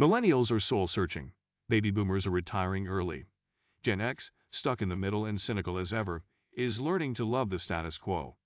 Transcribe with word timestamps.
Millennials 0.00 0.52
are 0.52 0.60
soul-searching. 0.60 1.32
Baby 1.68 1.90
boomers 1.90 2.24
are 2.24 2.30
retiring 2.30 2.86
early. 2.86 3.24
Gen 3.82 4.00
X, 4.00 4.30
stuck 4.48 4.80
in 4.80 4.90
the 4.90 4.94
middle 4.94 5.24
and 5.24 5.40
cynical 5.40 5.76
as 5.76 5.92
ever, 5.92 6.22
is 6.52 6.80
learning 6.80 7.14
to 7.14 7.24
love 7.24 7.50
the 7.50 7.58
status 7.58 7.98
quo. 7.98 8.36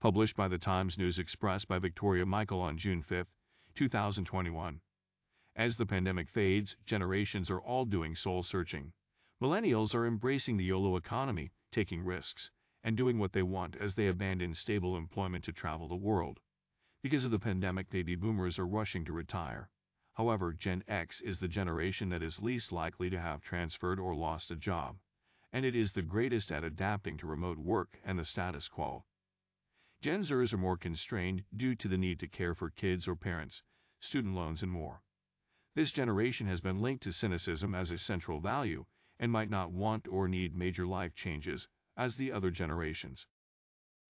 Published 0.00 0.34
by 0.34 0.48
the 0.48 0.56
Times 0.56 0.96
News 0.96 1.18
Express 1.18 1.66
by 1.66 1.78
Victoria 1.78 2.24
Michael 2.24 2.62
on 2.62 2.78
June 2.78 3.02
5, 3.02 3.26
2021. 3.74 4.80
As 5.54 5.76
the 5.76 5.84
pandemic 5.84 6.30
fades, 6.30 6.78
generations 6.86 7.50
are 7.50 7.60
all 7.60 7.84
doing 7.84 8.14
soul-searching. 8.14 8.92
Millennials 9.42 9.94
are 9.94 10.06
embracing 10.06 10.56
the 10.56 10.64
YOLO 10.64 10.96
economy, 10.96 11.52
taking 11.70 12.02
risks, 12.02 12.50
and 12.82 12.96
doing 12.96 13.18
what 13.18 13.34
they 13.34 13.42
want 13.42 13.76
as 13.78 13.96
they 13.96 14.08
abandon 14.08 14.54
stable 14.54 14.96
employment 14.96 15.44
to 15.44 15.52
travel 15.52 15.86
the 15.86 15.96
world. 15.96 16.40
Because 17.02 17.26
of 17.26 17.30
the 17.30 17.38
pandemic, 17.38 17.90
baby 17.90 18.16
boomers 18.16 18.58
are 18.58 18.66
rushing 18.66 19.04
to 19.04 19.12
retire. 19.12 19.68
However, 20.18 20.52
Gen 20.52 20.82
X 20.88 21.20
is 21.20 21.38
the 21.38 21.46
generation 21.46 22.08
that 22.08 22.24
is 22.24 22.42
least 22.42 22.72
likely 22.72 23.08
to 23.08 23.20
have 23.20 23.40
transferred 23.40 24.00
or 24.00 24.16
lost 24.16 24.50
a 24.50 24.56
job, 24.56 24.96
and 25.52 25.64
it 25.64 25.76
is 25.76 25.92
the 25.92 26.02
greatest 26.02 26.50
at 26.50 26.64
adapting 26.64 27.16
to 27.18 27.26
remote 27.28 27.56
work 27.56 28.00
and 28.04 28.18
the 28.18 28.24
status 28.24 28.68
quo. 28.68 29.04
Gen 30.02 30.22
Zers 30.22 30.52
are 30.52 30.58
more 30.58 30.76
constrained 30.76 31.44
due 31.56 31.76
to 31.76 31.86
the 31.86 31.96
need 31.96 32.18
to 32.18 32.26
care 32.26 32.52
for 32.52 32.68
kids 32.68 33.06
or 33.06 33.14
parents, 33.14 33.62
student 34.00 34.34
loans, 34.34 34.60
and 34.60 34.72
more. 34.72 35.02
This 35.76 35.92
generation 35.92 36.48
has 36.48 36.60
been 36.60 36.82
linked 36.82 37.04
to 37.04 37.12
cynicism 37.12 37.72
as 37.72 37.92
a 37.92 37.98
central 37.98 38.40
value 38.40 38.86
and 39.20 39.30
might 39.30 39.50
not 39.50 39.70
want 39.70 40.08
or 40.10 40.26
need 40.26 40.56
major 40.56 40.84
life 40.84 41.14
changes 41.14 41.68
as 41.96 42.16
the 42.16 42.32
other 42.32 42.50
generations. 42.50 43.28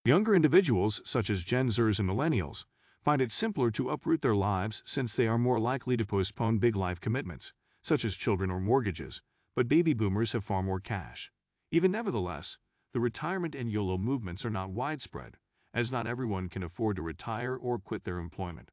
Younger 0.07 0.35
individuals, 0.35 1.03
such 1.05 1.29
as 1.29 1.45
Gen 1.45 1.69
Zers 1.69 1.99
and 1.99 2.09
Millennials, 2.09 2.65
find 3.09 3.23
it 3.23 3.33
simpler 3.33 3.71
to 3.71 3.89
uproot 3.89 4.21
their 4.21 4.35
lives 4.35 4.83
since 4.85 5.17
they 5.17 5.27
are 5.27 5.39
more 5.39 5.59
likely 5.59 5.97
to 5.97 6.05
postpone 6.05 6.59
big 6.59 6.77
life 6.77 7.01
commitments, 7.01 7.55
such 7.81 8.05
as 8.05 8.15
children 8.15 8.51
or 8.51 8.61
mortgages, 8.61 9.23
but 9.57 9.67
baby 9.67 9.95
boomers 9.95 10.33
have 10.33 10.45
far 10.45 10.63
more 10.63 10.79
cash. 10.79 11.33
Even 11.71 11.91
nevertheless, 11.91 12.59
the 12.93 13.01
retirement 13.01 13.55
and 13.55 13.73
YOLO 13.73 13.97
movements 13.97 14.45
are 14.45 14.51
not 14.51 14.69
widespread, 14.69 15.39
as 15.73 15.91
not 15.91 16.07
everyone 16.07 16.51
can 16.51 16.63
afford 16.63 16.97
to 16.97 17.03
retire 17.03 17.57
or 17.57 17.79
quit 17.79 18.05
their 18.05 18.19
employment. 18.19 18.73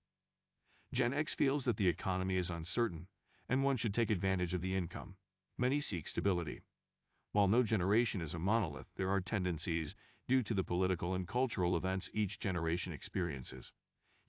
Gen 0.92 1.14
X 1.14 1.34
feels 1.34 1.64
that 1.64 1.78
the 1.78 1.88
economy 1.88 2.36
is 2.36 2.50
uncertain, 2.50 3.08
and 3.48 3.64
one 3.64 3.78
should 3.78 3.94
take 3.94 4.12
advantage 4.12 4.54
of 4.54 4.60
the 4.60 4.76
income. 4.76 5.16
Many 5.58 5.80
seek 5.80 6.10
stability. 6.10 6.60
While 7.32 7.48
no 7.48 7.64
generation 7.64 8.20
is 8.20 8.34
a 8.34 8.40
monolith, 8.40 8.88
there 8.98 9.10
are 9.10 9.22
tendencies 9.22 9.96
due 10.28 10.44
to 10.44 10.54
the 10.54 10.62
political 10.62 11.14
and 11.14 11.26
cultural 11.26 11.78
events 11.78 12.10
each 12.14 12.38
generation 12.38 12.92
experiences. 12.92 13.72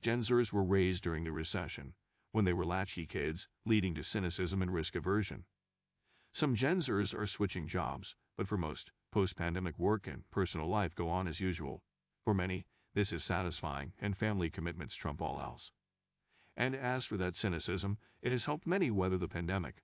Gen 0.02 0.20
Zers 0.20 0.52
were 0.52 0.62
raised 0.62 1.02
during 1.02 1.24
the 1.24 1.32
recession, 1.32 1.94
when 2.32 2.44
they 2.44 2.52
were 2.52 2.64
latchkey 2.64 3.06
kids, 3.06 3.48
leading 3.64 3.94
to 3.94 4.04
cynicism 4.04 4.62
and 4.62 4.72
risk 4.72 4.94
aversion. 4.94 5.44
Some 6.32 6.54
Gen 6.54 6.78
Zers 6.78 7.18
are 7.18 7.26
switching 7.26 7.66
jobs, 7.66 8.14
but 8.36 8.46
for 8.46 8.56
most, 8.56 8.90
post-pandemic 9.10 9.78
work 9.78 10.06
and 10.06 10.28
personal 10.30 10.68
life 10.68 10.94
go 10.94 11.08
on 11.08 11.26
as 11.26 11.40
usual. 11.40 11.82
For 12.24 12.34
many, 12.34 12.66
this 12.94 13.12
is 13.12 13.24
satisfying 13.24 13.92
and 13.98 14.16
family 14.16 14.50
commitments 14.50 14.94
trump 14.94 15.22
all 15.22 15.40
else. 15.40 15.72
And 16.56 16.74
as 16.74 17.04
for 17.04 17.16
that 17.16 17.36
cynicism, 17.36 17.98
it 18.22 18.32
has 18.32 18.44
helped 18.44 18.66
many 18.66 18.90
weather 18.90 19.18
the 19.18 19.28
pandemic. 19.28 19.82